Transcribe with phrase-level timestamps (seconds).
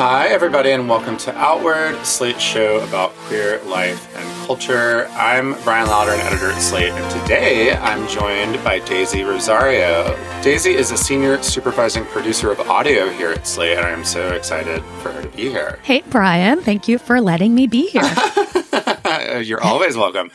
[0.00, 5.06] Hi, everybody, and welcome to Outward, Slate's show about queer life and culture.
[5.08, 10.16] I'm Bryan Lowder, an editor at Slate, and today I'm joined by Daisy Rosario.
[10.40, 14.82] Daisy is a senior supervising producer of audio here at Slate, and I'm so excited
[15.02, 15.78] for her to be here.
[15.82, 18.00] Hey, Brian, thank you for letting me be here.
[19.42, 20.30] You're always welcome.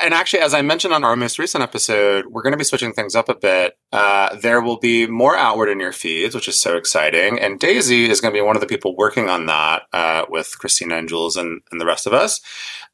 [0.00, 2.94] And actually, as I mentioned on our most recent episode, we're going to be switching
[2.94, 3.76] things up a bit.
[3.92, 7.40] Uh, there will be more outward in your feeds, which is so exciting.
[7.40, 10.58] And Daisy is going to be one of the people working on that uh, with
[10.58, 12.40] Christina and Jules and, and the rest of us.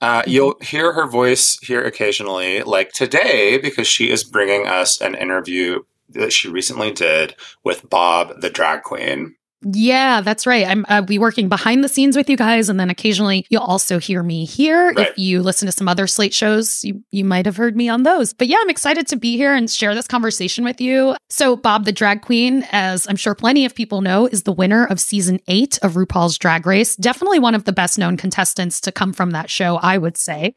[0.01, 0.31] Uh, mm-hmm.
[0.31, 5.83] You'll hear her voice here occasionally, like today, because she is bringing us an interview
[6.11, 9.37] that she recently did with Bob, the drag queen.
[9.63, 10.67] Yeah, that's right.
[10.67, 13.99] I'm uh, be working behind the scenes with you guys, and then occasionally you'll also
[13.99, 14.93] hear me here.
[14.93, 15.09] Right.
[15.09, 18.03] If you listen to some other Slate shows, you you might have heard me on
[18.03, 18.33] those.
[18.33, 21.17] But yeah, I'm excited to be here and share this conversation with you.
[21.31, 24.85] So, Bob the drag queen, as I'm sure plenty of people know, is the winner
[24.87, 26.95] of season eight of RuPaul's Drag Race.
[26.95, 30.55] Definitely one of the best known contestants to come from that show, I would say.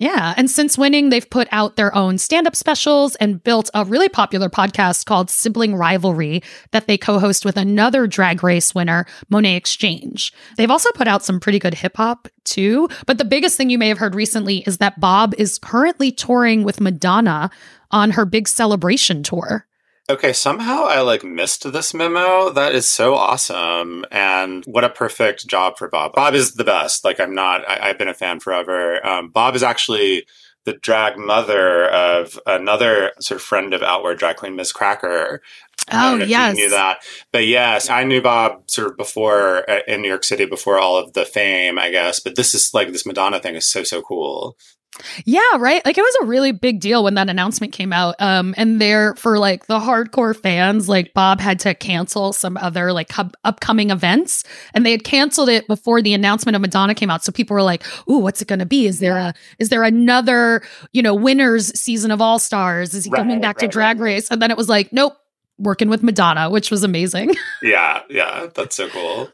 [0.00, 0.32] Yeah.
[0.38, 4.08] And since winning, they've put out their own stand up specials and built a really
[4.08, 9.56] popular podcast called Sibling Rivalry that they co host with another drag race winner, Monét
[9.56, 10.32] X Change.
[10.56, 12.88] They've also put out some pretty good hip hop too.
[13.04, 16.64] But the biggest thing you may have heard recently is that Bob is currently touring
[16.64, 17.50] with Madonna
[17.90, 19.66] on her big celebration tour.
[20.10, 22.50] Okay, somehow I like missed this memo.
[22.50, 24.04] That is so awesome.
[24.10, 26.14] And what a perfect job for Bob.
[26.14, 27.04] Bob is the best.
[27.04, 29.06] Like, I'm not, I, have been a fan forever.
[29.06, 30.26] Um, Bob is actually
[30.64, 35.42] the drag mother of another sort of friend of Outward drag queen, Miz Cracker.
[35.92, 36.56] Oh, yes.
[36.56, 36.98] knew that.
[37.32, 40.98] But yes, I knew Bob sort of before uh, in New York City, before all
[40.98, 42.18] of the fame, I guess.
[42.18, 44.56] But this is like, this Madonna thing is so, so cool.
[45.24, 45.84] Yeah, right.
[45.84, 48.16] Like it was a really big deal when that announcement came out.
[48.18, 52.92] Um, and there for like the hardcore fans, like Bob had to cancel some other
[52.92, 57.10] like hub- upcoming events, and they had canceled it before the announcement of Madonna came
[57.10, 57.24] out.
[57.24, 58.86] So people were like, "Ooh, what's it going to be?
[58.86, 60.62] Is there a is there another
[60.92, 62.94] you know winners season of All Stars?
[62.94, 65.16] Is he right, coming back right, to Drag Race?" And then it was like, "Nope."
[65.58, 67.34] Working with Madonna, which was amazing.
[67.62, 69.28] yeah, yeah, that's so cool.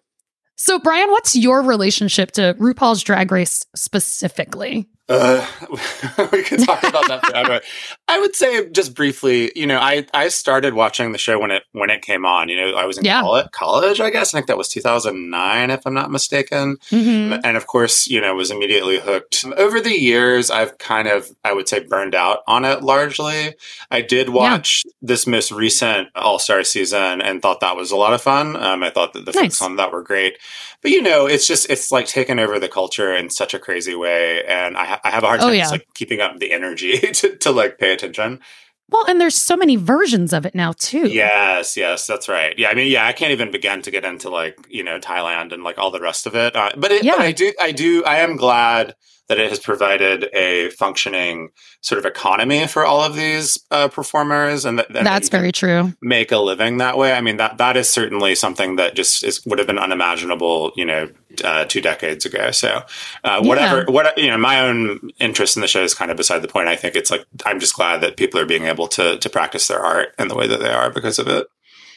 [0.57, 4.89] So, Brian, what's your relationship to RuPaul's Drag Race specifically?
[5.09, 5.47] Uh,
[6.33, 7.61] we could talk about that forever.
[8.09, 11.63] I would say just briefly, you know, I, I started watching the show when it
[11.73, 12.49] when it came on.
[12.49, 13.21] You know, I was in yeah.
[13.21, 14.35] college, college, I guess.
[14.35, 16.79] I think that was 2009, if I'm not mistaken.
[16.91, 17.41] Mm-hmm.
[17.45, 19.45] And of course, you know, was immediately hooked.
[19.57, 23.55] Over the years, I've kind of, I would say, burned out on it largely.
[23.91, 24.93] I did watch yeah.
[25.03, 28.57] this most recent All Star season and thought that was a lot of fun.
[28.57, 29.63] Um, I thought that the nice.
[29.63, 30.39] on that were great.
[30.83, 33.95] But you know, it's just it's like taken over the culture in such a crazy
[33.95, 35.63] way, and I I have a hard oh, time oh, yeah.
[35.63, 38.41] just, like keeping up the energy to, to like pay attention.
[38.89, 41.09] Well, and there's so many versions of it now too.
[41.09, 42.57] Yes, yes, that's right.
[42.57, 45.53] Yeah, I mean, yeah, I can't even begin to get into like you know Thailand
[45.53, 46.55] and like all the rest of it.
[46.55, 47.17] Uh, but, it, yeah.
[47.17, 48.95] but I do, I do, I am glad
[49.29, 51.51] that it has provided a functioning
[51.81, 55.93] sort of economy for all of these uh, performers, and that, that's very true.
[56.01, 57.13] Make a living that way.
[57.13, 60.85] I mean that that is certainly something that just is, would have been unimaginable, you
[60.85, 61.09] know,
[61.45, 62.51] uh, two decades ago.
[62.51, 62.83] So
[63.25, 63.93] uh, whatever, yeah.
[63.93, 66.69] what you know, my own interest in the show is kind of beside the point.
[66.69, 69.69] I think it's like I'm just glad that people are being able to to practice
[69.69, 71.47] their art in the way that they are because of it.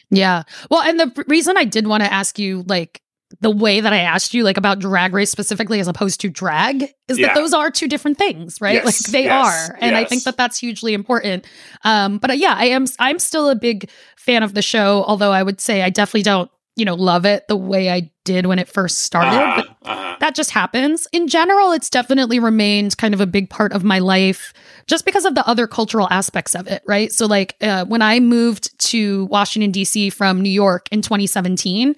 [0.09, 0.43] Yeah.
[0.69, 3.01] Well, and the reason I did want to ask you, like,
[3.41, 6.83] the way that I asked you, like about drag race specifically, as opposed to drag,
[7.07, 7.27] is yeah.
[7.27, 8.75] that those are two different things, right?
[8.75, 10.05] Yes, like they yes, are, and yes.
[10.05, 11.45] I think that that's hugely important.
[11.83, 12.85] Um, but uh, yeah, I am.
[12.97, 16.49] I'm still a big fan of the show, although I would say I definitely don't,
[16.75, 19.37] you know, love it the way I did when it first started.
[19.37, 20.17] Uh-huh, uh-huh.
[20.19, 21.07] That just happens.
[21.11, 24.53] In general, it's definitely remained kind of a big part of my life,
[24.87, 27.11] just because of the other cultural aspects of it, right?
[27.11, 30.09] So, like uh, when I moved to Washington D.C.
[30.09, 31.95] from New York in 2017.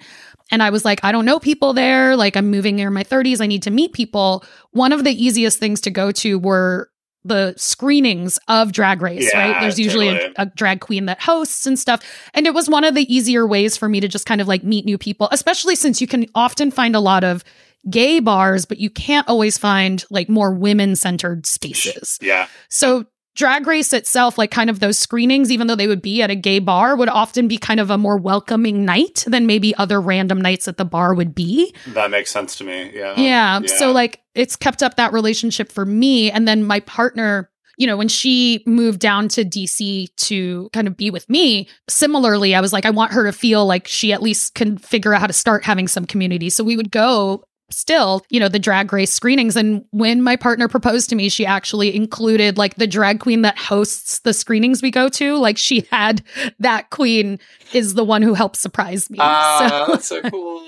[0.52, 2.14] And I was like, I don't know people there.
[2.14, 3.40] Like, I'm moving here in my 30s.
[3.40, 4.44] I need to meet people.
[4.70, 6.90] One of the easiest things to go to were
[7.24, 9.60] the screenings of Drag Race, yeah, right?
[9.60, 10.34] There's usually totally.
[10.36, 12.02] a, a, drag queen that hosts and stuff.
[12.34, 14.64] And it was one of the easier ways for me to just kind of like
[14.64, 17.44] meet new people, especially since you can often find a lot of
[17.88, 22.18] gay bars, but you can't always find like more women centered spaces.
[22.20, 22.48] Yeah.
[22.68, 26.30] So drag race itself, like kind of those screenings, even though they would be at
[26.30, 30.00] a gay bar, would often be kind of a more welcoming night than maybe other
[30.00, 31.74] random nights at the bar would be.
[31.88, 32.90] That makes sense to me.
[32.94, 33.14] Yeah.
[33.16, 33.60] Yeah.
[33.60, 33.76] yeah.
[33.78, 36.30] So, like, it's kept up that relationship for me.
[36.30, 40.96] And then my partner, you know, when she moved down to DC to kind of
[40.96, 44.22] be with me, similarly, I was like, I want her to feel like she at
[44.22, 46.50] least can figure out how to start having some community.
[46.50, 49.56] So we would go still, you know, the drag race screenings.
[49.56, 53.58] And when my partner proposed to me, she actually included like the drag queen that
[53.58, 55.36] hosts the screenings we go to.
[55.36, 56.22] Like she had
[56.58, 57.38] that queen
[57.72, 59.18] is the one who helped surprise me.
[59.20, 59.86] Uh, so.
[59.92, 60.64] that's so cool.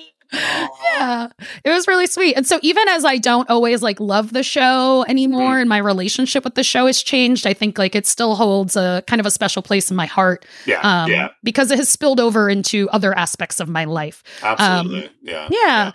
[0.95, 1.29] yeah,
[1.63, 2.35] it was really sweet.
[2.35, 5.61] And so, even as I don't always like love the show anymore, mm.
[5.61, 9.05] and my relationship with the show has changed, I think like it still holds a
[9.07, 10.45] kind of a special place in my heart.
[10.67, 11.29] Yeah, um, yeah.
[11.45, 14.25] because it has spilled over into other aspects of my life.
[14.43, 15.05] Absolutely.
[15.05, 15.33] Um, yeah.
[15.33, 15.49] yeah.
[15.51, 15.93] yeah.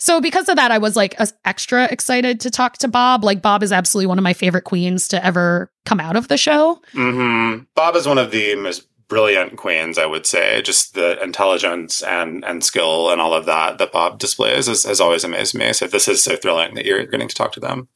[0.00, 1.14] So because of that, I was like
[1.44, 3.22] extra excited to talk to Bob.
[3.22, 6.36] Like Bob is absolutely one of my favorite queens to ever come out of the
[6.36, 6.80] show.
[6.94, 7.64] Mm-hmm.
[7.74, 10.62] Bob is one of the most brilliant queens, I would say.
[10.62, 15.00] Just the intelligence and and skill and all of that that Bob displays has, has
[15.00, 15.72] always amazed me.
[15.74, 17.88] So this is so thrilling that you're getting to talk to them.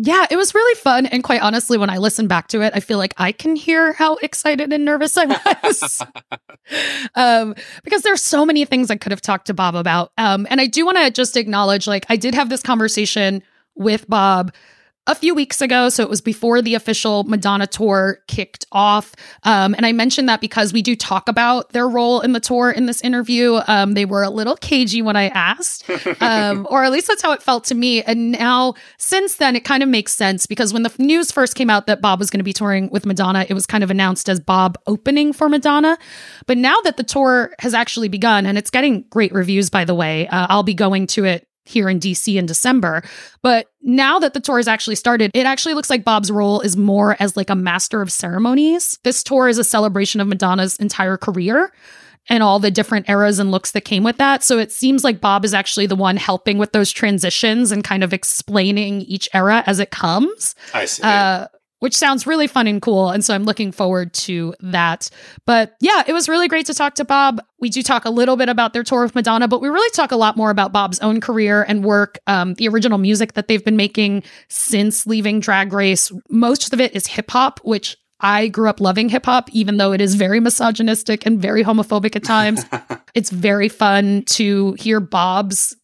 [0.00, 1.06] Yeah, it was really fun.
[1.06, 3.92] And quite honestly, when I listen back to it, I feel like I can hear
[3.94, 5.24] how excited and nervous I
[5.62, 6.02] was.
[7.16, 10.12] um, because there's so many things I could have talked to Bob about.
[10.16, 13.42] Um, and I do want to just acknowledge like, I did have this conversation
[13.74, 14.52] with Bob
[15.08, 15.88] a few weeks ago.
[15.88, 19.14] So it was before the official Madonna tour kicked off.
[19.42, 22.70] Um, and I mentioned that because we do talk about their role in the tour
[22.70, 23.60] in this interview.
[23.66, 25.88] Um, they were a little cagey when I asked,
[26.20, 28.02] um, or at least that's how it felt to me.
[28.02, 31.70] And now, since then, it kind of makes sense because when the news first came
[31.70, 34.28] out that Bob was going to be touring with Madonna, it was kind of announced
[34.28, 35.98] as Bob opening for Madonna.
[36.46, 39.94] But now that the tour has actually begun, and it's getting great reviews, by the
[39.94, 43.02] way, uh, I'll be going to it here in DC in December.
[43.42, 46.76] But now that the tour has actually started, it actually looks like Bob's role is
[46.76, 48.98] more as like a master of ceremonies.
[49.04, 51.72] This tour is a celebration of Madonna's entire career
[52.28, 54.42] and all the different eras and looks that came with that.
[54.42, 58.04] So it seems like Bob is actually the one helping with those transitions and kind
[58.04, 60.54] of explaining each era as it comes.
[60.74, 61.02] I see.
[61.02, 61.48] Uh,
[61.80, 63.10] which sounds really fun and cool.
[63.10, 65.10] And so I'm looking forward to that.
[65.46, 67.40] But yeah, it was really great to talk to Bob.
[67.60, 70.12] We do talk a little bit about their tour with Madonna, but we really talk
[70.12, 73.64] a lot more about Bob's own career and work, um, the original music that they've
[73.64, 76.10] been making since leaving Drag Race.
[76.28, 79.92] Most of it is hip hop, which I grew up loving hip hop, even though
[79.92, 82.64] it is very misogynistic and very homophobic at times.
[83.14, 85.76] it's very fun to hear Bob's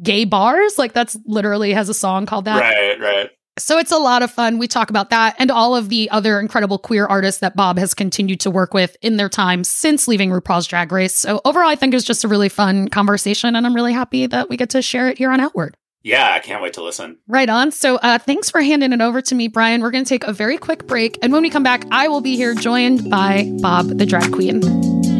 [0.00, 0.78] gay bars.
[0.78, 2.60] Like that's literally has a song called that.
[2.60, 3.30] Right, right.
[3.58, 4.58] So it's a lot of fun.
[4.58, 7.94] We talk about that and all of the other incredible queer artists that Bob has
[7.94, 11.14] continued to work with in their time since leaving RuPaul's Drag Race.
[11.14, 14.48] So overall, I think it's just a really fun conversation, and I'm really happy that
[14.48, 15.76] we get to share it here on Outward.
[16.02, 17.18] Yeah, I can't wait to listen.
[17.28, 17.72] Right on.
[17.72, 19.82] So uh, thanks for handing it over to me, Brian.
[19.82, 21.18] We're going to take a very quick break.
[21.20, 25.19] And when we come back, I will be here joined by Bob the Drag Queen.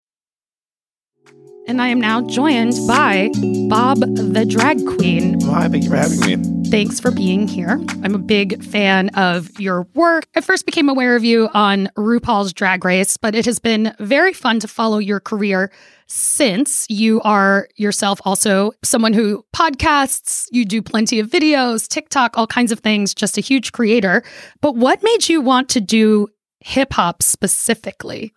[1.67, 3.29] And I am now joined by
[3.69, 5.39] Bob the Drag Queen.
[5.41, 6.69] Hi, thank you for having me.
[6.69, 7.79] Thanks for being here.
[8.03, 10.25] I'm a big fan of your work.
[10.35, 14.33] I first became aware of you on RuPaul's Drag Race, but it has been very
[14.33, 15.71] fun to follow your career
[16.07, 22.47] since you are yourself also someone who podcasts, you do plenty of videos, TikTok, all
[22.47, 24.23] kinds of things, just a huge creator.
[24.59, 26.27] But what made you want to do
[26.59, 28.33] hip hop specifically?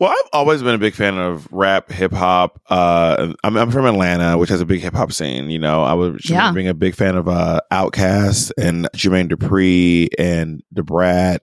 [0.00, 2.60] Well, I've always been a big fan of rap, hip hop.
[2.68, 5.50] Uh, I'm, I'm, from Atlanta, which has a big hip hop scene.
[5.50, 6.50] You know, I was yeah.
[6.50, 11.42] being a big fan of uh, Outkast and Jermaine Dupri and Da Brat,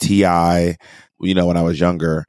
[0.00, 0.76] T.I.,
[1.20, 2.26] you know, when I was younger.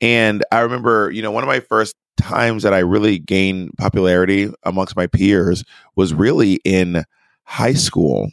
[0.00, 4.50] And I remember, you know, one of my first times that I really gained popularity
[4.62, 5.64] amongst my peers
[5.96, 7.04] was really in
[7.44, 8.30] high school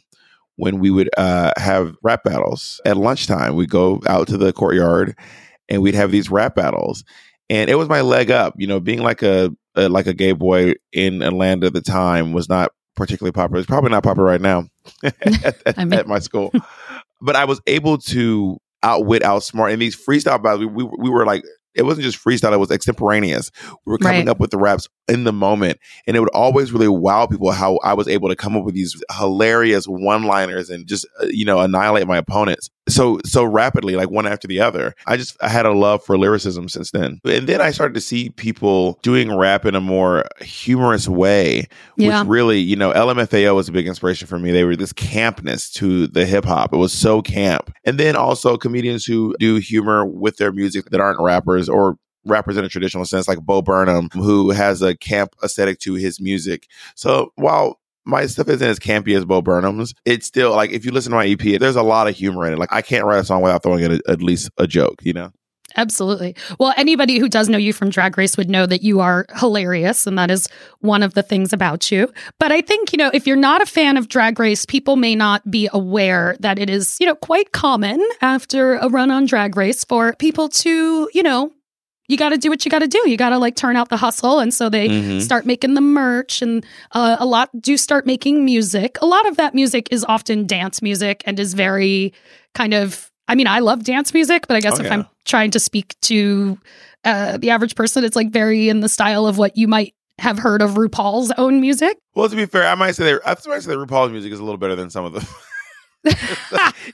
[0.56, 3.56] when we would uh, have rap battles at lunchtime.
[3.56, 5.14] We'd go out to the courtyard
[5.68, 7.04] and we'd have these rap battles.
[7.50, 10.32] And it was my leg up, you know, being like a, a like a gay
[10.32, 13.58] boy in Atlanta at the time was not particularly popular.
[13.60, 14.68] It's probably not popular right now
[15.02, 15.16] at,
[15.66, 16.52] at, I mean- at my school.
[17.20, 19.72] but I was able to outwit, outsmart.
[19.72, 21.42] And these freestyle battles, we, we, we were like
[21.78, 23.52] it wasn't just freestyle, it was extemporaneous.
[23.86, 24.28] We were coming right.
[24.28, 25.78] up with the raps in the moment.
[26.06, 28.74] And it would always really wow people how I was able to come up with
[28.74, 33.96] these hilarious one liners and just, uh, you know, annihilate my opponents so so rapidly,
[33.96, 34.94] like one after the other.
[35.06, 37.20] I just I had a love for lyricism since then.
[37.24, 41.66] And then I started to see people doing rap in a more humorous way,
[41.96, 42.20] yeah.
[42.20, 44.50] which really, you know, LMFAO was a big inspiration for me.
[44.50, 46.72] They were this campness to the hip hop.
[46.72, 47.72] It was so camp.
[47.84, 52.56] And then also comedians who do humor with their music that aren't rappers or rappers
[52.56, 56.66] in a traditional sense, like Bo Burnham, who has a camp aesthetic to his music.
[56.94, 59.94] So while my stuff isn't as campy as Bo Burnham's.
[60.04, 62.54] It's still like if you listen to my EP, there's a lot of humor in
[62.54, 62.58] it.
[62.58, 65.30] Like I can't write a song without throwing in at least a joke, you know?
[65.76, 66.34] Absolutely.
[66.58, 70.06] Well, anybody who does know you from Drag Race would know that you are hilarious,
[70.06, 70.48] and that is
[70.80, 72.10] one of the things about you.
[72.40, 75.14] But I think, you know, if you're not a fan of Drag Race, people may
[75.14, 79.56] not be aware that it is, you know, quite common after a run on Drag
[79.56, 81.52] Race for people to, you know,
[82.08, 83.00] you got to do what you got to do.
[83.06, 84.40] You got to like turn out the hustle.
[84.40, 85.20] And so they mm-hmm.
[85.20, 88.98] start making the merch, and uh, a lot do start making music.
[89.00, 92.14] A lot of that music is often dance music and is very
[92.54, 94.94] kind of, I mean, I love dance music, but I guess oh, if yeah.
[94.94, 96.58] I'm trying to speak to
[97.04, 100.38] uh, the average person, it's like very in the style of what you might have
[100.38, 101.98] heard of RuPaul's own music.
[102.14, 104.40] Well, to be fair, I might say that I might say that RuPaul's music is
[104.40, 105.20] a little better than some of the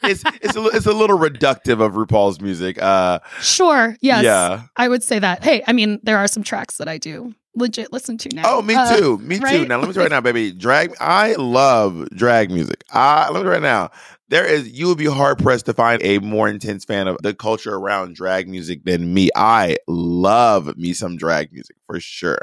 [0.02, 2.80] it's it's a, it's a little reductive of RuPaul's music.
[2.82, 3.96] Uh, sure.
[4.00, 4.24] Yes.
[4.24, 4.64] Yeah.
[4.76, 5.42] I would say that.
[5.42, 8.42] Hey, I mean, there are some tracks that I do legit listen to now.
[8.44, 9.18] Oh, me uh, too.
[9.18, 9.58] Me right?
[9.58, 9.66] too.
[9.66, 10.52] Now let me tell you right now, baby.
[10.52, 10.94] Drag.
[11.00, 12.84] I love drag music.
[12.92, 13.90] I let me right now.
[14.28, 17.34] There is you would be hard pressed to find a more intense fan of the
[17.34, 19.28] culture around drag music than me.
[19.36, 22.40] I love me some drag music for sure.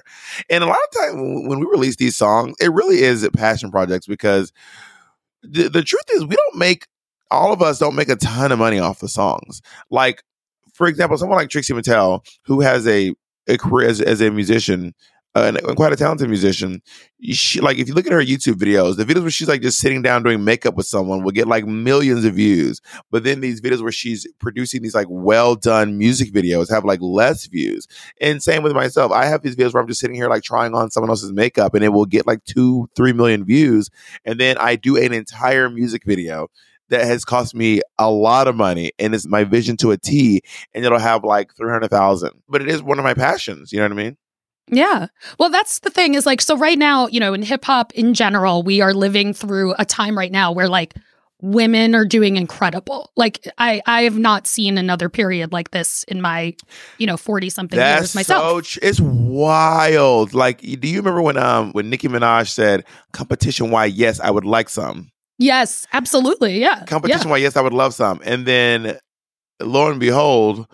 [0.49, 4.05] And a lot of time when we release these songs, it really is passion projects
[4.05, 4.53] because
[5.43, 6.87] the, the truth is we don't make
[7.31, 9.61] all of us don't make a ton of money off the songs.
[9.89, 10.23] Like,
[10.73, 13.13] for example, someone like Trixie Mattel, who has a,
[13.47, 14.93] a career as, as a musician,
[15.33, 16.81] uh, and quite a talented musician.
[17.21, 19.79] She like if you look at her YouTube videos, the videos where she's like just
[19.79, 22.81] sitting down doing makeup with someone will get like millions of views.
[23.11, 26.99] But then these videos where she's producing these like well done music videos have like
[27.01, 27.87] less views.
[28.19, 29.11] And same with myself.
[29.11, 31.73] I have these videos where I'm just sitting here like trying on someone else's makeup
[31.75, 33.89] and it will get like two, three million views.
[34.25, 36.49] And then I do an entire music video
[36.89, 40.41] that has cost me a lot of money and it's my vision to a T
[40.73, 42.31] and it'll have like 300,000.
[42.49, 43.71] But it is one of my passions.
[43.71, 44.17] You know what I mean?
[44.71, 45.07] Yeah.
[45.37, 48.13] Well, that's the thing is like, so right now, you know, in hip hop in
[48.13, 50.95] general, we are living through a time right now where like
[51.41, 53.11] women are doing incredible.
[53.17, 56.55] Like I, I have not seen another period like this in my,
[56.99, 58.65] you know, 40 something years myself.
[58.65, 60.33] So it's wild.
[60.33, 63.71] Like, do you remember when, um, when Nicki Minaj said competition?
[63.71, 63.85] Why?
[63.85, 65.11] Yes, I would like some.
[65.37, 66.59] Yes, absolutely.
[66.59, 66.85] Yeah.
[66.85, 67.27] Competition.
[67.27, 67.31] Yeah.
[67.31, 67.37] Why?
[67.37, 68.21] Yes, I would love some.
[68.23, 68.99] And then
[69.59, 70.67] lo and behold,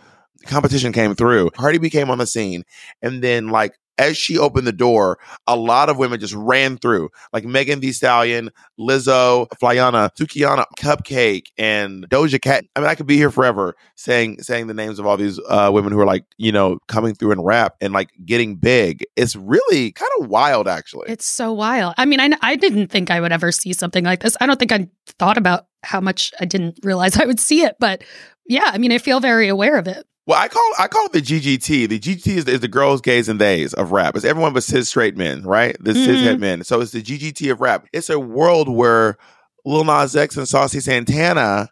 [0.45, 1.51] competition came through.
[1.51, 2.63] Cardi B came on the scene,
[3.01, 7.09] and then like as she opened the door, a lot of women just ran through,
[7.33, 12.65] like Megan Thee Stallion, Lizzo, Flyana, Sukihana, Cupcakke, and Doja Cat.
[12.75, 15.69] I mean, I could be here forever saying saying the names of all these uh,
[15.73, 19.05] women who are like, you know, coming through and rap and like getting big.
[19.15, 21.09] It's really kind of wild, actually.
[21.09, 21.95] It's so wild.
[21.97, 24.37] I mean, I I didn't think I would ever see something like this.
[24.39, 24.87] I don't think I
[25.19, 28.03] thought about how much I didn't realize I would see it, but
[28.47, 30.05] yeah, I mean, I feel very aware of it.
[30.27, 31.87] Well, I call I call it the GGT.
[31.87, 34.13] The GGT is, is the girls, gays, and theys of rap.
[34.13, 35.77] It's everyone but cis straight men, right?
[35.79, 36.11] The mm-hmm.
[36.11, 36.65] cishet men.
[36.65, 37.87] So it's the GGT of rap.
[37.93, 39.17] It's a world where
[39.63, 41.69] Lil Nas X and Saucy Santana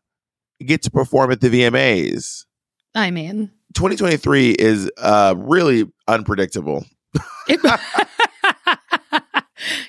[0.66, 2.46] get to perform at the VMAs.
[2.96, 6.86] I mean, 2023 is uh, really unpredictable.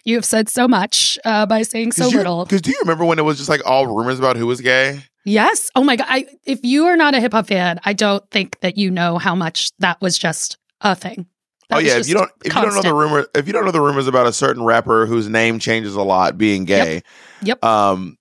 [0.05, 2.45] you have said so much uh, by saying so you, little.
[2.45, 5.05] Because do you remember when it was just like all rumors about who was gay?
[5.27, 5.71] Yes.
[5.75, 6.07] Oh my god.
[6.09, 9.19] I, if you are not a hip hop fan, I don't think that you know
[9.19, 11.27] how much that was just a thing.
[11.69, 12.77] That oh yeah, if you don't if constant.
[12.77, 15.05] you don't know the rumor if you don't know the rumors about a certain rapper
[15.05, 16.95] whose name changes a lot being gay.
[16.95, 17.05] Yep.
[17.43, 17.65] yep.
[17.65, 18.17] Um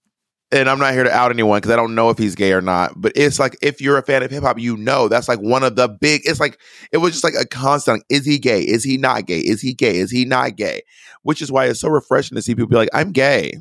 [0.52, 2.62] and I'm not here to out anyone because I don't know if he's gay or
[2.62, 2.94] not.
[2.96, 5.64] But it's like if you're a fan of hip hop, you know that's like one
[5.64, 6.22] of the big.
[6.26, 6.60] It's like
[6.92, 8.04] it was just like a constant.
[8.10, 8.62] Is he gay?
[8.62, 9.40] Is he not gay?
[9.40, 9.98] Is he gay?
[9.98, 10.82] Is he not gay?
[11.22, 13.54] Which is why it's so refreshing to see people be like, I'm gay,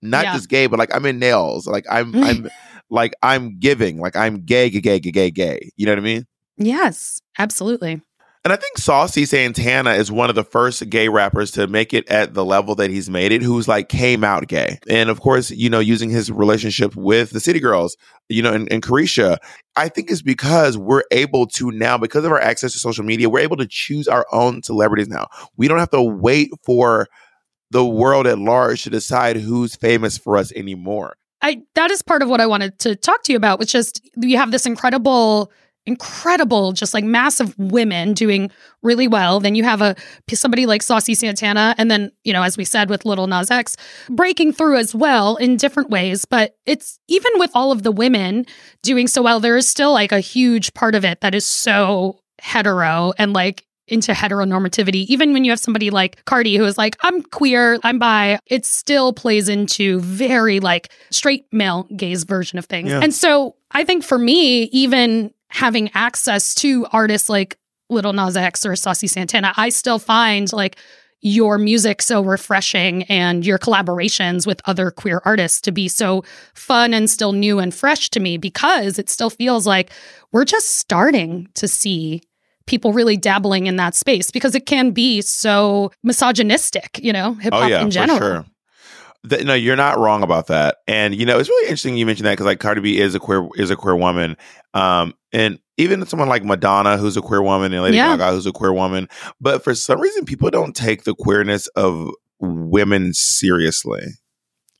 [0.00, 0.34] not yeah.
[0.34, 1.66] just gay, but like I'm in nails.
[1.66, 2.48] Like I'm I'm
[2.90, 5.70] like I'm giving, like I'm gay, gay, gay, gay, gay.
[5.76, 6.26] You know what I mean?
[6.56, 8.02] Yes, absolutely.
[8.44, 12.08] And I think Saucy Santana is one of the first gay rappers to make it
[12.08, 14.78] at the level that he's made it, who's like came out gay.
[14.88, 17.96] And of course, you know, using his relationship with the City Girls,
[18.28, 19.38] you know, and, and Caresha,
[19.76, 23.28] I think it's because we're able to now, because of our access to social media,
[23.28, 25.26] we're able to choose our own celebrities now.
[25.56, 27.08] We don't have to wait for
[27.70, 31.16] the world at large to decide who's famous for us anymore.
[31.42, 34.00] I that is part of what I wanted to talk to you about, which just
[34.16, 35.52] you have this incredible
[35.88, 38.50] incredible, just like massive women doing
[38.82, 39.40] really well.
[39.40, 39.96] Then you have a
[40.32, 43.76] somebody like Saucy Santana, and then you know, as we said with Lil Nas X,
[44.10, 46.24] breaking through as well in different ways.
[46.26, 48.44] But it's even with all of the women
[48.82, 52.20] doing so well, there is still like a huge part of it that is so
[52.40, 55.06] hetero and like into heteronormativity.
[55.06, 58.64] Even when you have somebody like Cardi who is like, I'm queer, I'm bi, it
[58.64, 62.90] still plays into very like straight male gaze version of things.
[62.90, 63.00] Yeah.
[63.02, 67.58] And so I think for me, even having access to artists like
[67.90, 70.76] Lil Nas X or Saucy Santana, I still find like
[71.20, 76.22] your music so refreshing and your collaborations with other queer artists to be so
[76.54, 79.90] fun and still new and fresh to me because it still feels like
[80.30, 82.22] we're just starting to see
[82.68, 87.52] people really dabbling in that space because it can be so misogynistic, you know, hip
[87.52, 88.18] hop oh, yeah, in general.
[88.18, 88.46] sure.
[89.24, 90.76] The, no, you're not wrong about that.
[90.86, 93.20] And you know, it's really interesting you mentioned that because like Cardi B is a
[93.20, 94.36] queer is a queer woman,
[94.74, 98.16] um, and even someone like Madonna, who's a queer woman, and Lady yeah.
[98.16, 99.08] Gaga, who's a queer woman.
[99.40, 104.02] But for some reason, people don't take the queerness of women seriously.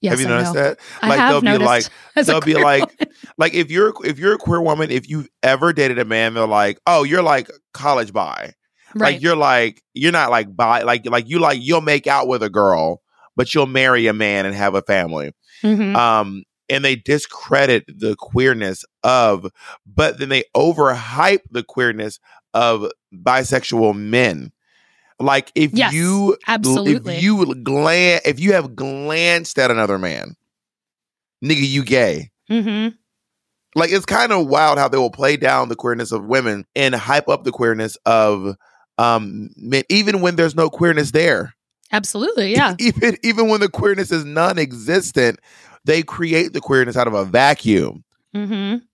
[0.01, 0.79] Yes, have you noticed that?
[1.03, 3.15] Like they'll be like they'll be like woman.
[3.37, 6.47] like if you're if you're a queer woman, if you've ever dated a man, they're
[6.47, 8.53] like, oh, you're like college bi.
[8.95, 9.15] Right.
[9.15, 12.43] Like you're like you're not like bi like like you like you'll make out with
[12.43, 13.03] a girl,
[13.37, 15.33] but you'll marry a man and have a family.
[15.63, 15.97] Mm-hmm.
[15.97, 19.51] Um, and they discredit the queerness of,
[19.87, 22.21] but then they overhype the queerness
[22.55, 24.53] of bisexual men.
[25.21, 30.37] Like if yes, you absolutely if you glance if you have glanced at another man,
[31.45, 32.31] nigga, you gay.
[32.51, 32.95] Mm-hmm.
[33.75, 36.95] Like it's kind of wild how they will play down the queerness of women and
[36.95, 38.55] hype up the queerness of
[38.97, 41.55] um men, even when there's no queerness there.
[41.91, 42.77] Absolutely, yeah.
[42.79, 45.41] Even even when the queerness is non-existent,
[45.85, 48.05] they create the queerness out of a vacuum.
[48.37, 48.85] Mm-hmm.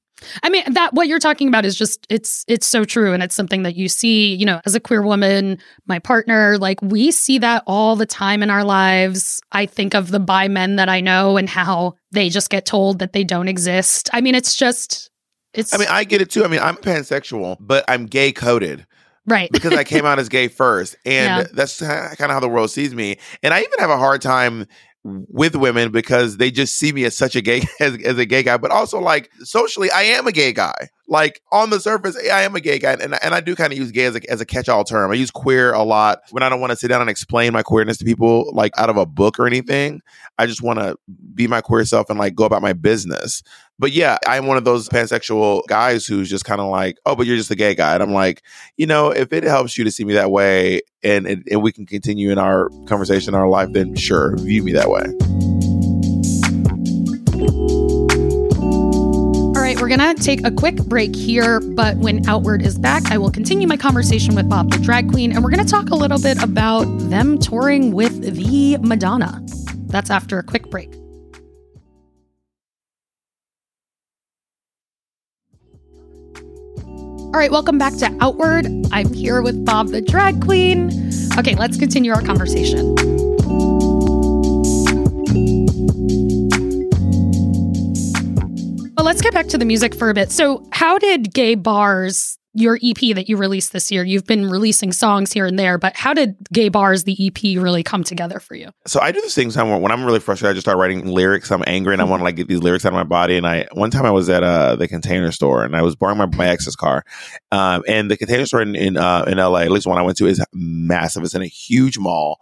[0.43, 3.35] I mean that what you're talking about is just it's it's so true and it's
[3.35, 7.39] something that you see, you know, as a queer woman, my partner, like we see
[7.39, 9.41] that all the time in our lives.
[9.53, 12.99] I think of the bi men that I know and how they just get told
[12.99, 14.11] that they don't exist.
[14.13, 15.11] I mean, it's just
[15.53, 16.45] it's I mean, I get it too.
[16.45, 18.87] I mean, I'm pansexual, but I'm gay coded.
[19.27, 19.51] Right.
[19.51, 20.97] because I came out as gay first.
[21.07, 21.53] And yeah.
[21.53, 23.17] that's kind of how the world sees me.
[23.43, 24.67] And I even have a hard time
[25.05, 28.43] with women because they just see me as such a gay as, as, a gay
[28.43, 30.73] guy but also like socially i am a gay guy.
[31.07, 33.79] Like on the surface i am a gay guy and, and i do kind of
[33.79, 35.11] use gay as a, as a catch-all term.
[35.11, 36.23] I use queer a lot.
[36.31, 38.89] When i don't want to sit down and explain my queerness to people like out
[38.89, 40.01] of a book or anything
[40.39, 40.97] i just want to
[41.35, 43.43] be my queer self and like go about my business
[43.79, 47.27] but yeah, I'm one of those pansexual guys who's just kind of like, oh, but
[47.27, 47.95] you're just a gay guy.
[47.95, 48.43] And I'm like,
[48.77, 51.73] you know, if it helps you to see me that way and, and, and we
[51.73, 55.03] can continue in our conversation, our life, then sure, view me that way.
[59.57, 63.11] All right, we're going to take a quick break here, but when Outward is back,
[63.11, 65.91] I will continue my conversation with Bob the Drag Queen, and we're going to talk
[65.91, 69.45] a little bit about them touring with the Madonna.
[69.87, 70.95] That's after a quick break.
[77.35, 78.69] All right, welcome back to Outward.
[78.93, 81.11] I'm here with Bob the Drag Queen.
[81.37, 82.95] Okay, let's continue our conversation.
[88.95, 90.31] Well, let's get back to the music for a bit.
[90.31, 94.05] So, how did Gay Barz your EP that you released this year.
[94.05, 97.83] You've been releasing songs here and there, but how did Gay Barz, the EP, really
[97.83, 98.71] come together for you?
[98.87, 101.51] So I do this thing time when I'm really frustrated, I just start writing lyrics.
[101.51, 103.37] I'm angry and I want to like get these lyrics out of my body.
[103.37, 106.19] And I one time I was at uh, the Container Store and I was borrowing
[106.19, 107.05] my, my ex's car,
[107.51, 110.17] um, and the Container Store in in, uh, in LA, at least one I went
[110.19, 111.25] to, is massive.
[111.25, 112.39] It's in a huge mall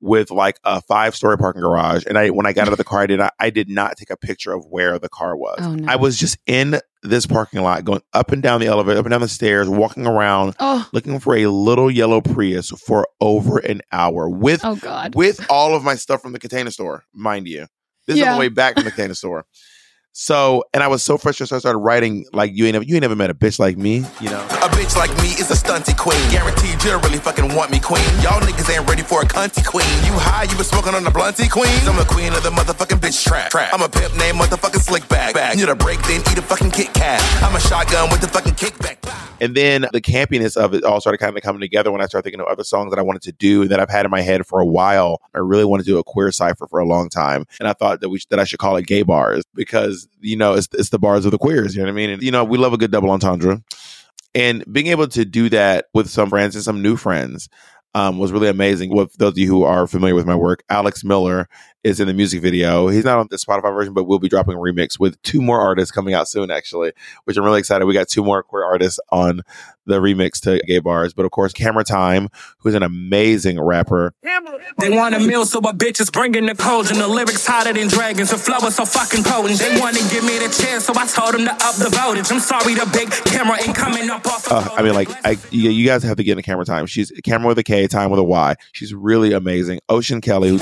[0.00, 2.04] with like a five story parking garage.
[2.06, 3.96] And I, when I got out of the car, I did not, I did not
[3.96, 5.58] take a picture of where the car was.
[5.60, 5.90] Oh, no.
[5.90, 9.12] I was just in this parking lot, going up and down the elevator, up and
[9.12, 10.88] down the stairs, walking around, oh.
[10.92, 15.74] looking for a little yellow Prius for over an hour with, oh God, with all
[15.74, 17.66] of my stuff from the container store, mind you.
[18.06, 18.24] This yeah.
[18.24, 19.46] is on the way back from the container store.
[20.18, 22.94] So, and I was so frustrated, so I started writing like you ain't never, you
[22.94, 24.40] ain't never met a bitch like me, you know.
[24.64, 27.78] A bitch like me is a stunty queen, guaranteed you don't really fucking want me,
[27.78, 28.00] queen.
[28.22, 29.84] Y'all niggas ain't ready for a cunty queen.
[30.06, 31.68] You high, you been smoking on the blunty queen.
[31.84, 33.50] I'm the queen of the motherfucking bitch trap.
[33.50, 33.74] trap.
[33.74, 35.34] I'm a pimp named motherfucking slick back.
[35.34, 35.58] back.
[35.58, 37.20] Know the break, then eat a fucking Kit Kat.
[37.44, 38.96] I'm a shotgun with the fucking kickback.
[39.40, 42.24] And then the campiness of it all started kind of coming together when I started
[42.24, 44.46] thinking of other songs that I wanted to do that I've had in my head
[44.46, 45.20] for a while.
[45.34, 48.00] I really wanted to do a queer cipher for a long time, and I thought
[48.00, 50.98] that we that I should call it gay bars because you know it's it's the
[50.98, 51.74] bars of the queers.
[51.74, 52.10] You know what I mean?
[52.10, 53.62] And, you know we love a good double entendre,
[54.34, 57.48] and being able to do that with some friends and some new friends
[57.94, 58.94] um, was really amazing.
[58.94, 61.48] With those of you who are familiar with my work, Alex Miller
[61.86, 62.88] is in the music video.
[62.88, 65.60] He's not on the Spotify version, but we'll be dropping a remix with two more
[65.60, 66.92] artists coming out soon, actually,
[67.24, 67.84] which I'm really excited.
[67.84, 69.42] We got two more queer artists on
[69.86, 71.14] the remix to Gay Barz.
[71.14, 74.14] But of course, Kamera Tyme, who's an amazing rapper.
[74.78, 77.72] They want a meal, so a bitch is bringing the cold, and the lyrics hotter
[77.72, 78.30] than dragons.
[78.30, 79.60] The flow is so fucking potent.
[79.60, 82.30] They want to give me the chance, so I told them to up the voltage.
[82.32, 84.50] I'm sorry, the big camera ain't coming up off.
[84.50, 86.86] Uh, I mean, like, I, you, guys have to get in the Kamera Tyme.
[86.86, 88.56] She's camera with a K, time with a Y.
[88.72, 89.78] She's really amazing.
[89.88, 90.50] Ocean Kelly.
[90.50, 90.58] Who,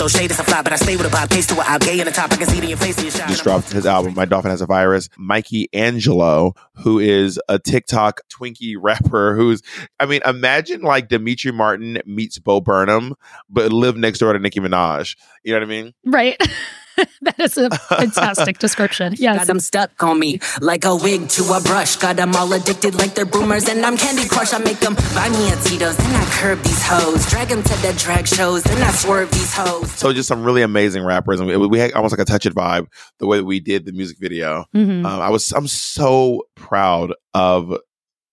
[0.00, 0.08] pop, they wanna pop.
[0.08, 0.30] I don't mean to throw shade.
[0.30, 1.30] It's a fly, but I stay with a pop.
[1.30, 2.32] Case to a out gay in the top.
[2.32, 2.96] I can see it in your face.
[2.96, 4.14] Just dropped his album.
[4.14, 5.08] My Dolphin Has a Virus.
[5.16, 9.62] Mikey Angelo, who is a TikTok Twinkie rapper who's,
[9.98, 13.14] I mean, imagine like Demetri Martin meets Bo Burnham,
[13.48, 15.16] but live next door to Nicki Minaj.
[15.42, 15.94] You know what I mean?
[16.04, 16.40] Right.
[17.22, 19.14] that is a fantastic description.
[19.16, 19.38] Yes.
[19.38, 21.96] Got them stuck on me like a wig to a brush.
[21.96, 24.52] Got them all addicted like they're boomers, and I'm Candy Crush.
[24.52, 27.26] I make them buy me a Tito's, then I curb these hoes.
[27.30, 29.90] Drag them to the drag shows, then I swerve these hoes.
[29.92, 32.54] So just some really amazing rappers, and we, we had almost like a touch it
[32.54, 32.86] vibe
[33.18, 34.66] the way that we did the music video.
[34.74, 35.06] Mm-hmm.
[35.06, 37.76] Um, I was I'm so proud of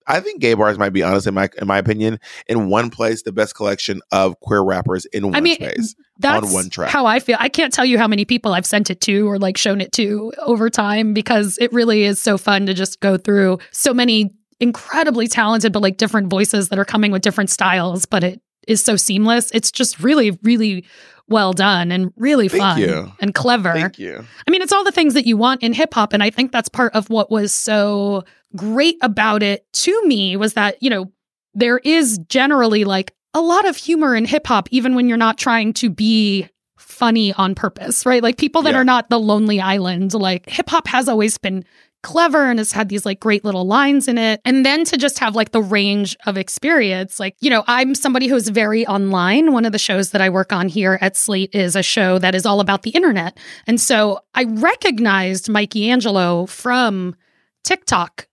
[0.07, 3.23] I think gay bars might be honest in my in my opinion in one place
[3.23, 6.89] the best collection of queer rappers in one I mean, space that's on one track.
[6.89, 7.37] How I feel.
[7.39, 9.91] I can't tell you how many people I've sent it to or like shown it
[9.93, 14.33] to over time because it really is so fun to just go through so many
[14.59, 18.81] incredibly talented but like different voices that are coming with different styles but it is
[18.81, 19.51] so seamless.
[19.51, 20.85] It's just really really
[21.29, 23.11] well done and really Thank fun you.
[23.19, 23.73] and clever.
[23.73, 24.25] Thank you.
[24.47, 26.51] I mean, it's all the things that you want in hip hop and I think
[26.51, 28.23] that's part of what was so
[28.55, 31.11] great about it to me was that, you know,
[31.53, 35.37] there is generally like a lot of humor in hip hop, even when you're not
[35.37, 38.23] trying to be funny on purpose, right?
[38.23, 38.79] Like people that yeah.
[38.79, 41.65] are not the Lonely Island, like hip hop has always been
[42.07, 44.39] clever and has had these like great little lines in it.
[44.45, 48.27] And then to just have like the range of experience, like, you know, I'm somebody
[48.27, 49.51] who's very online.
[49.51, 52.33] One of the shows that I work on here at Slate is a show that
[52.33, 53.37] is all about the internet.
[53.67, 57.15] And so I recognized Mikey Angelo from
[57.63, 58.27] TikTok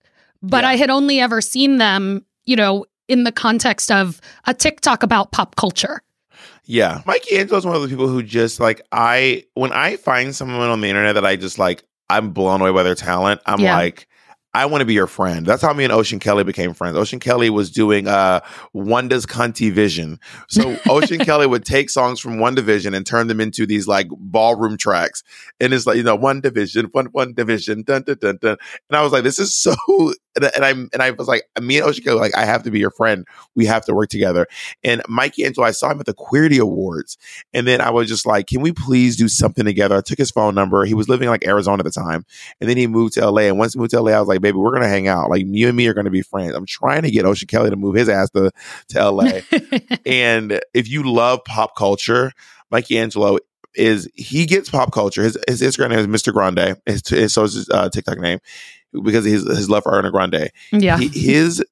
[0.44, 0.70] but yeah.
[0.70, 5.32] I had only ever seen them, you know, in the context of a TikTok about
[5.32, 6.02] pop culture.
[6.66, 7.00] Yeah.
[7.06, 10.68] Mikey Angelo is one of those people who just like I when I find someone
[10.68, 13.76] on the internet that I just like I'm blown away by their talent, I'm yeah.
[13.76, 14.08] like
[14.54, 15.44] I want to be your friend.
[15.44, 16.96] That's how me and Ocean Kelly became friends.
[16.96, 18.40] Ocean Kelly was doing uh
[18.72, 20.20] Wanda's Cunty Vision.
[20.48, 24.76] So Ocean Kelly would take songs from WandaVision and turn them into these like ballroom
[24.76, 25.24] tracks.
[25.58, 28.56] And it's like, you know, one division, one one division, dun dun dun dun.
[28.88, 29.74] And I was like, this is so
[30.36, 32.78] and, and I and I was like, me and Kelly, like, I have to be
[32.78, 33.26] your friend.
[33.54, 34.46] We have to work together.
[34.82, 37.16] And Mikey Angelo, I saw him at the Queerty Awards.
[37.52, 39.96] And then I was just like, can we please do something together?
[39.96, 40.84] I took his phone number.
[40.84, 42.24] He was living in like Arizona at the time.
[42.60, 43.42] And then he moved to LA.
[43.42, 45.30] And once he moved to LA, I was like, baby, we're gonna hang out.
[45.30, 46.54] Like you and me are gonna be friends.
[46.54, 48.50] I'm trying to get Ocean Kelly to move his ass to,
[48.88, 49.40] to LA.
[50.06, 52.32] and if you love pop culture,
[52.70, 53.38] Mikey Angelo
[53.74, 55.22] is he gets pop culture.
[55.22, 56.32] His his Instagram name is Mr.
[56.32, 56.76] Grande.
[56.86, 58.38] His, his so is his uh, TikTok name
[59.02, 60.50] because his his love for Ariana Grande.
[60.72, 61.64] Yeah, he, his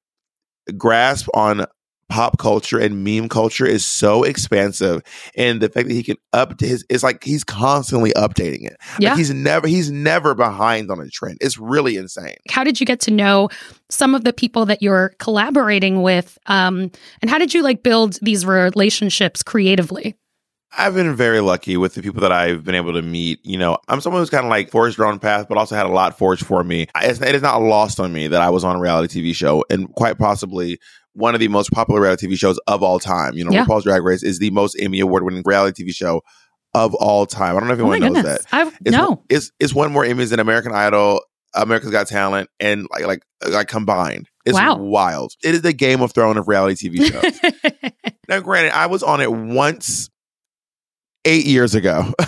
[0.77, 1.67] grasp on
[2.13, 5.03] pop culture and meme culture is so expansive
[5.35, 8.77] and the fact that he can update his it's like he's constantly updating it.
[8.99, 9.11] Yeah.
[9.11, 11.39] like he's never he's never behind on a trend.
[11.41, 12.37] It's really insane.
[12.51, 13.49] How did you get to know
[13.89, 16.91] some of the people that you're collaborating with um
[17.23, 20.15] and how did you like build these relationships creatively
[20.77, 23.45] I've been very lucky with the people that I've been able to meet.
[23.45, 25.87] You know, I'm someone who's kind of like forged their own path, but also had
[25.87, 26.87] a lot forged for me.
[26.97, 29.65] It's, it is not lost on me that I was on a reality TV show
[29.69, 30.79] and quite possibly
[31.15, 33.35] one of the most popular reality TV shows of all time.
[33.35, 33.65] You know, yeah.
[33.65, 36.23] RuPaul's Drag Race is the most Emmy award winning reality TV show
[36.75, 37.57] of all time.
[37.57, 38.45] I don't know if oh anyone oh knows goodness.
[38.47, 38.67] that.
[38.67, 41.21] I it's, no, it's it's won more Emmys than American Idol,
[41.55, 44.29] America's Got Talent, and like like like combined.
[44.45, 44.77] It's wow.
[44.77, 45.35] wild.
[45.45, 47.93] It is the Game of Thrones of reality TV shows.
[48.29, 50.11] now, granted, I was on it once
[51.25, 52.13] eight years ago.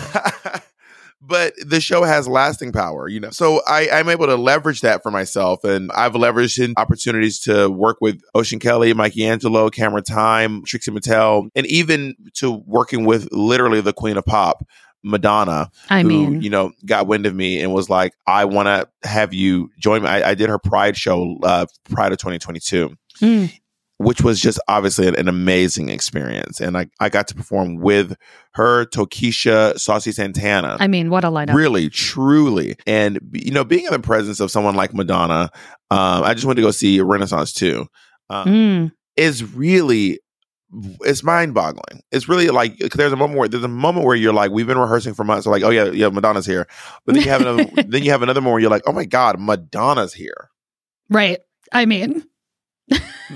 [1.21, 3.31] but the show has lasting power, you know.
[3.31, 5.63] So I, I'm able to leverage that for myself.
[5.63, 10.91] And I've leveraged in opportunities to work with Ocean Kelly, Mikey Angelo, Kamera Tyme, Trixie
[10.91, 14.65] Mattel, and even to working with literally the Queen of Pop.
[15.07, 18.65] Madonna, I who, mean, you know, got wind of me and was like, I want
[18.65, 20.09] to have you join me.
[20.09, 22.97] I, I, did her Pride show, uh, Pride of 2022.
[23.21, 23.53] Mm.
[23.97, 26.59] Which was just obviously an, an, amazing experience.
[26.59, 28.15] And I, I got to perform with
[28.53, 30.77] her, Tokischa, Saucy Santana.
[30.79, 31.53] I mean, what a lineup.
[31.53, 32.75] Really, truly.
[32.85, 35.49] And, you know, being in the presence of someone like Madonna,
[35.91, 37.87] um, I just went to go see Renaissance too,
[38.29, 38.91] um, mm.
[39.15, 40.19] is really
[41.01, 42.01] it's mind boggling.
[42.11, 44.77] It's really like there's a moment where there's a moment where you're like, we've been
[44.77, 45.45] rehearsing for months.
[45.45, 46.67] So like, oh yeah, yeah, Madonna's here.
[47.05, 49.05] But then you have another, then you have another moment where you're like, oh my
[49.05, 50.49] god, Madonna's here.
[51.09, 51.39] Right.
[51.71, 52.25] I mean,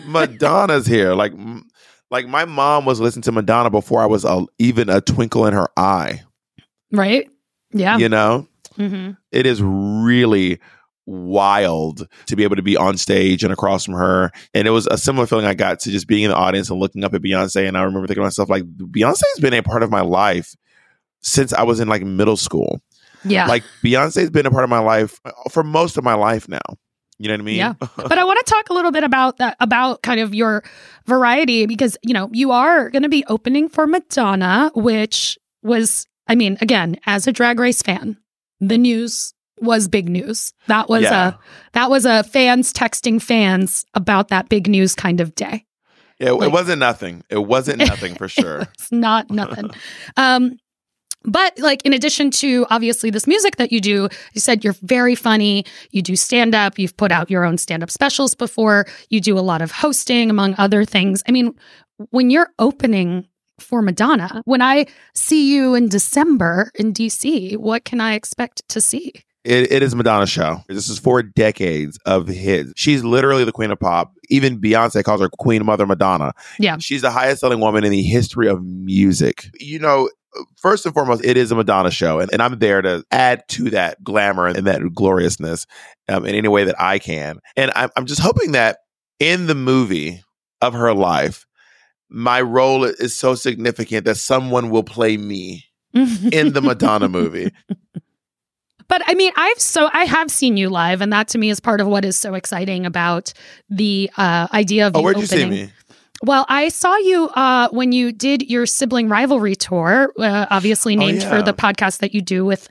[0.05, 1.13] Madonna's here.
[1.13, 1.33] Like,
[2.11, 5.53] like my mom was listening to Madonna before I was a, even a twinkle in
[5.53, 6.21] her eye.
[6.91, 7.29] Right.
[7.71, 7.97] Yeah.
[7.97, 8.47] You know,
[8.77, 9.11] mm-hmm.
[9.31, 10.59] it is really
[11.05, 14.31] wild to be able to be on stage and across from her.
[14.53, 16.79] And it was a similar feeling I got to just being in the audience and
[16.79, 17.67] looking up at Beyonce.
[17.67, 20.55] And I remember thinking to myself, like, Beyonce has been a part of my life
[21.21, 22.81] since I was in like middle school.
[23.25, 23.47] Yeah.
[23.47, 26.59] Like Beyonce's been a part of my life uh, for most of my life now.
[27.19, 27.57] You know what I mean?
[27.57, 27.73] Yeah.
[27.79, 30.63] but I want to talk a little bit about that, about kind of your
[31.05, 36.35] variety because, you know, you are going to be opening for Madonna, which was, I
[36.35, 38.17] mean, again, as a drag race fan,
[38.61, 40.53] the news was big news.
[40.67, 41.27] That was yeah.
[41.27, 41.33] a
[41.73, 45.65] that was a fans texting fans about that big news kind of day.
[46.19, 47.23] Yeah, like, it wasn't nothing.
[47.29, 48.61] It wasn't nothing for sure.
[48.61, 49.69] it's not nothing.
[50.17, 50.57] um,
[51.23, 55.15] but like in addition to obviously this music that you do, you said you're very
[55.15, 59.19] funny, you do stand up, you've put out your own stand up specials before, you
[59.19, 61.23] do a lot of hosting among other things.
[61.27, 61.53] I mean,
[62.11, 63.27] when you're opening
[63.59, 68.79] for Madonna, when I see you in December in DC, what can I expect to
[68.79, 69.13] see?
[69.45, 70.61] It, it is Madonna's show.
[70.67, 72.73] This is four decades of hits.
[72.75, 74.13] She's literally the queen of pop.
[74.29, 76.33] Even Beyonce calls her Queen Mother Madonna.
[76.59, 76.77] Yeah.
[76.77, 79.49] She's the highest selling woman in the history of music.
[79.59, 80.09] You know,
[80.57, 83.69] first and foremost, it is a Madonna show, and, and I'm there to add to
[83.71, 85.65] that glamour and that gloriousness
[86.07, 87.39] um, in any way that I can.
[87.55, 88.79] And I'm, I'm just hoping that
[89.19, 90.23] in the movie
[90.61, 91.45] of her life,
[92.09, 97.51] my role is so significant that someone will play me in the Madonna movie.
[98.89, 101.59] But I mean, I've so I have seen you live, and that to me is
[101.59, 103.31] part of what is so exciting about
[103.69, 105.51] the uh, idea of oh, where'd opening.
[105.51, 105.71] you see me?
[106.23, 110.99] Well, I saw you uh, when you did your sibling rivalry tour, uh, obviously oh,
[110.99, 111.29] named oh, yeah.
[111.29, 112.67] for the podcast that you do with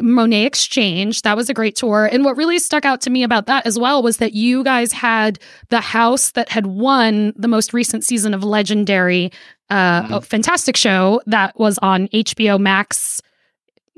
[0.00, 1.22] Monét X Change.
[1.22, 2.08] That was a great tour.
[2.10, 4.92] And what really stuck out to me about that as well was that you guys
[4.92, 9.30] had the house that had won the most recent season of Legendary,
[9.68, 10.14] uh, mm-hmm.
[10.14, 13.22] a fantastic show that was on HBO Max,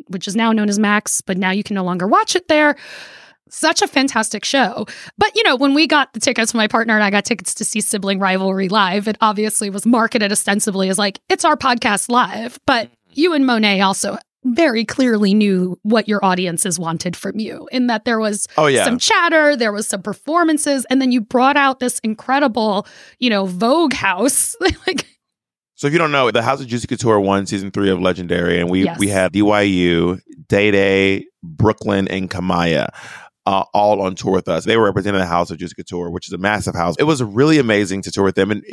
[0.08, 2.76] which is now known as Max, but now you can no longer watch it there
[3.52, 4.86] such a fantastic show.
[5.18, 7.64] But, you know, when we got the tickets, my partner and I got tickets to
[7.64, 12.58] see Sibling Rivalry live, it obviously was marketed ostensibly as like, it's our podcast live.
[12.66, 13.12] But mm-hmm.
[13.12, 18.04] you and Monet also very clearly knew what your audiences wanted from you in that
[18.04, 18.84] there was oh, yeah.
[18.84, 22.86] some chatter, there was some performances, and then you brought out this incredible,
[23.18, 24.56] you know, Vogue house.
[24.86, 25.06] like,
[25.76, 28.58] so if you don't know, the House of Juicy Couture won season three of Legendary,
[28.58, 28.98] and we yes.
[28.98, 32.88] we had DYU, Day Day, Brooklyn, and Kamaiyah
[33.46, 34.64] uh, all on tour with us.
[34.64, 36.94] They were representing the House of Juicy Couture, which is a massive house.
[36.98, 38.50] It was really amazing to tour with them.
[38.50, 38.64] And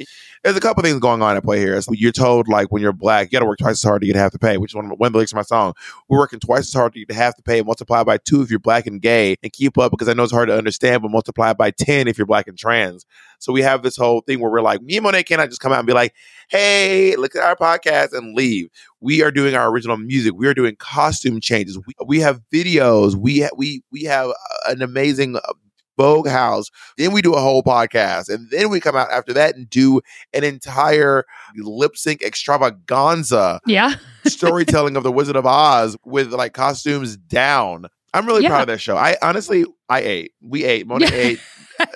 [0.44, 1.80] there's a couple things going on at play here.
[1.92, 4.16] You're told, like, when you're black, you got to work twice as hard to get
[4.16, 5.74] half the pay, which is one of, one of the lyrics of my song.
[6.08, 8.60] We're working twice as hard to get half the pay, multiply by two if you're
[8.60, 11.54] black and gay, and keep up because I know it's hard to understand, but multiply
[11.54, 13.06] by 10 if you're black and trans.
[13.40, 15.72] So we have this whole thing where we're like, me and Monet cannot just come
[15.72, 16.14] out and be like,
[16.50, 18.70] hey, look at our podcast and leave.
[19.02, 20.34] We are doing our original music.
[20.36, 21.78] We are doing costume changes.
[21.78, 23.16] We, we have videos.
[23.16, 24.32] We ha- we we have
[24.68, 25.54] an amazing uh,
[26.00, 26.72] Vogue house.
[26.98, 28.34] Then we do a whole podcast.
[28.34, 30.00] And then we come out after that and do
[30.34, 31.26] an entire
[31.58, 33.60] lip sync extravaganza.
[33.66, 33.96] Yeah.
[34.26, 37.88] storytelling of the Wizard of Oz with like costumes down.
[38.14, 38.50] I'm really yeah.
[38.50, 38.96] proud of that show.
[38.96, 40.32] I honestly, I ate.
[40.42, 40.88] We ate.
[40.88, 41.40] Mona ate.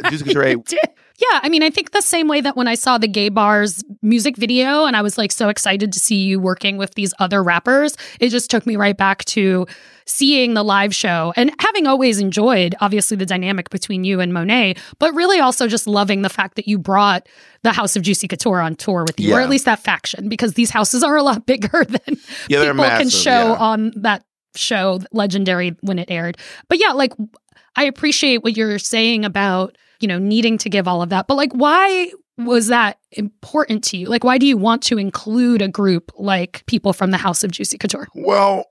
[0.09, 0.73] Juicy Couture ate.
[1.31, 3.83] Yeah, I mean, I think the same way that when I saw the Gay Barz
[4.01, 7.41] music video and I was like so excited to see you working with these other
[7.43, 9.65] rappers, it just took me right back to
[10.05, 14.75] seeing the live show and having always enjoyed, obviously, the dynamic between you and Monet,
[14.99, 17.29] but really also just loving the fact that you brought
[17.61, 19.37] the House of Juicy Couture on tour with you, yeah.
[19.37, 22.17] or at least that faction, because these houses are a lot bigger than
[22.49, 23.59] yeah, people massive, can show yeah.
[23.59, 26.37] on that show, legendary when it aired.
[26.67, 27.13] But yeah, like
[27.75, 31.27] I appreciate what you're saying about you know, needing to give all of that.
[31.27, 34.07] But like, why was that important to you?
[34.07, 37.51] Like, why do you want to include a group like people from the House of
[37.51, 38.09] Juicy Couture?
[38.13, 38.65] Well,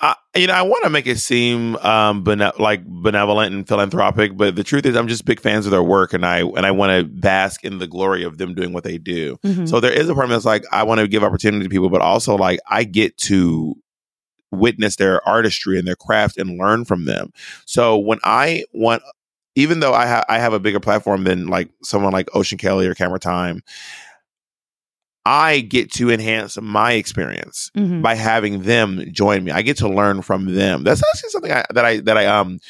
[0.00, 4.36] I, you know, I want to make it seem um, bene- like benevolent and philanthropic,
[4.36, 6.70] but the truth is, I'm just big fans of their work, and I and I
[6.70, 9.38] want to bask in the glory of them doing what they do.
[9.42, 9.66] Mm-hmm.
[9.66, 11.70] So there is a part of me that's like, I want to give opportunity to
[11.70, 13.74] people, but also like I get to
[14.50, 17.32] witness their artistry and their craft and learn from them.
[17.64, 19.02] So when I want
[19.58, 22.86] even though I, ha- I have a bigger platform than like someone like Ocean Kelly
[22.86, 23.60] or Kamera Tyme,
[25.26, 28.00] I get to enhance my experience mm-hmm.
[28.00, 29.50] by having them join me.
[29.50, 30.84] I get to learn from them.
[30.84, 32.60] That's actually something I, that I that I um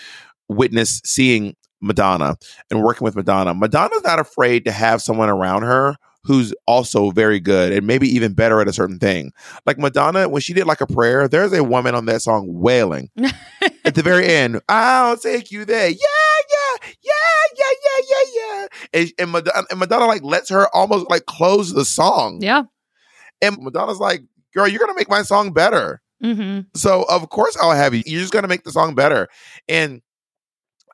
[0.48, 2.38] witnessed seeing Madonna
[2.70, 3.53] and working with Madonna.
[3.53, 8.33] Madonna's not afraid to have someone around her who's also very good and maybe even
[8.33, 9.33] better at a certain thing.
[9.64, 13.11] Like Madonna, when she did like a prayer, there's a woman on that song wailing
[13.85, 14.61] at the very end.
[14.68, 15.88] I'll take you there.
[15.88, 17.12] Yeah, yeah, yeah,
[17.57, 18.67] yeah, yeah, yeah, yeah.
[18.93, 22.38] And, and, Madonna, and Madonna like lets her almost like close the song.
[22.43, 22.64] Yeah.
[23.41, 24.23] And Madonna's like,
[24.55, 26.01] girl, you're gonna make my song better.
[26.23, 26.61] Mm-hmm.
[26.75, 28.03] So of course I'll have you.
[28.07, 29.29] You're just gonna make the song better.
[29.69, 30.03] And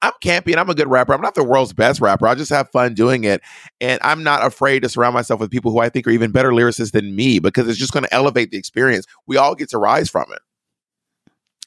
[0.05, 1.15] I'm campy and I'm a good rapper.
[1.15, 2.27] I'm not the world's best rapper.
[2.27, 3.41] I just have fun doing it.
[3.81, 6.51] And I'm not afraid to surround myself with people who I think are even better
[6.51, 9.07] lyricists than me because it's just going to elevate the experience.
[9.27, 10.41] We all get to rise from it.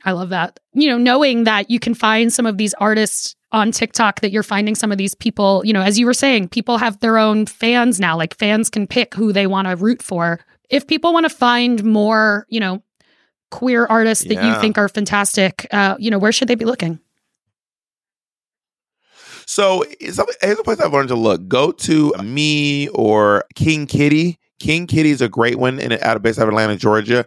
[0.06, 0.60] I love that.
[0.74, 4.44] You know, knowing that you can find some of these artists on TikTok that you're
[4.44, 7.46] finding some of these people, you know, as you were saying, people have their own
[7.46, 8.18] fans now.
[8.18, 10.40] Like fans can pick who they want to root for.
[10.70, 12.84] If people want to find more, you know,
[13.52, 14.56] queer artists that yeah.
[14.56, 17.00] you think are fantastic, uh, you know, where should they be looking?
[19.46, 21.48] So here's a place I've learned to look.
[21.48, 24.38] Go to me or King Kitty.
[24.60, 27.26] King Kitty is a great one in out of base out of Atlanta, Georgia,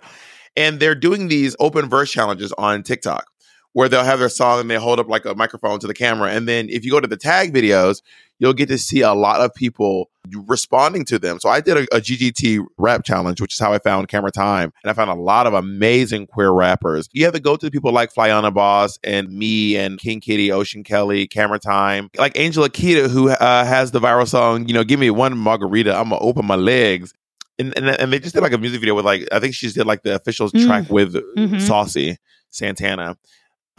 [0.54, 3.26] and they're doing these open verse challenges on TikTok
[3.72, 6.30] where they'll have their song and they hold up like a microphone to the camera.
[6.30, 8.02] And then if you go to the tag videos,
[8.40, 10.10] you'll get to see a lot of people
[10.48, 11.38] responding to them.
[11.38, 14.72] So I did a, a, GGT rap challenge, which is how I found Kamera Tyme.
[14.82, 17.08] And I found a lot of amazing queer rappers.
[17.12, 20.82] You have to go to people like Flyana Boss and me and King Kitty, Ocean
[20.82, 24.98] Kelly, Kamera Tyme, like Angel Laketa, who uh, has the viral song, you know, give
[24.98, 27.12] me one margarita, I'm gonna open my legs.
[27.58, 29.66] And, and, and they just did like a music video with like, I think she
[29.66, 30.66] just did like the official mm.
[30.66, 31.58] track with mm-hmm.
[31.58, 32.16] Saucy
[32.48, 33.18] Santana.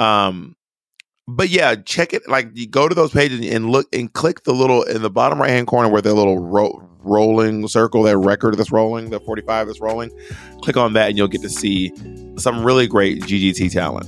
[0.01, 0.55] Um,
[1.27, 2.27] but yeah, check it.
[2.27, 5.39] Like you go to those pages and look and click the little in the bottom
[5.39, 9.67] right hand corner where the little ro- rolling circle, that record that's rolling, the 45
[9.67, 10.11] that's rolling.
[10.61, 11.91] Click on that and you'll get to see
[12.37, 14.07] some really great GGT talent.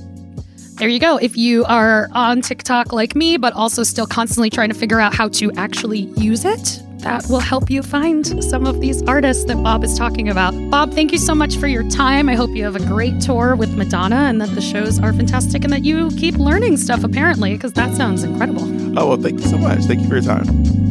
[0.78, 1.16] There you go.
[1.18, 5.14] If you are on TikTok like me, but also still constantly trying to figure out
[5.14, 9.62] how to actually use it, that will help you find some of these artists that
[9.62, 10.52] Bob is talking about.
[10.70, 12.28] Bob, thank you so much for your time.
[12.28, 15.64] I hope you have a great tour with Madonna and that the shows are fantastic
[15.64, 18.64] and that you keep learning stuff, apparently, because that sounds incredible.
[18.98, 19.80] Oh, well, thank you so much.
[19.84, 20.83] Thank you for your time.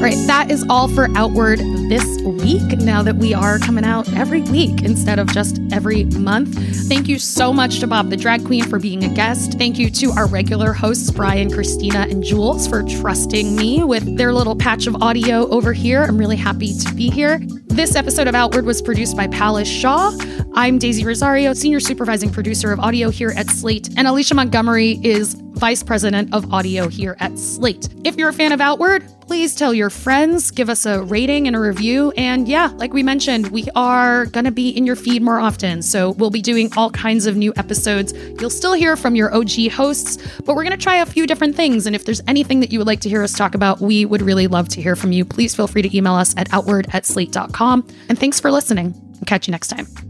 [0.00, 2.78] All right, that is all for Outward this week.
[2.78, 6.54] Now that we are coming out every week instead of just every month.
[6.88, 9.58] Thank you so much to Bob the Drag Queen for being a guest.
[9.58, 14.32] Thank you to our regular hosts, Bryan, Christina, and Jules, for trusting me with their
[14.32, 16.04] little patch of audio over here.
[16.04, 17.38] I'm really happy to be here.
[17.66, 20.16] This episode of Outward was produced by Palace Shaw.
[20.54, 25.36] I'm Daisy Rosario, Senior Supervising Producer of Audio here at Slate, and Alicia Montgomery is
[25.60, 27.86] Vice President of Audio here at Slate.
[28.02, 31.54] If you're a fan of Outward, please tell your friends, give us a rating and
[31.54, 32.12] a review.
[32.16, 35.82] And yeah, like we mentioned, we are going to be in your feed more often.
[35.82, 38.14] So we'll be doing all kinds of new episodes.
[38.40, 41.54] You'll still hear from your OG hosts, but we're going to try a few different
[41.56, 41.86] things.
[41.86, 44.22] And if there's anything that you would like to hear us talk about, we would
[44.22, 45.26] really love to hear from you.
[45.26, 47.86] Please feel free to email us at outward at slate.com.
[48.08, 48.94] And thanks for listening.
[49.26, 50.09] Catch you next time.